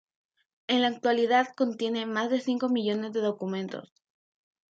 [0.65, 3.93] En la actualidad contiene más de cinco millones de documentos.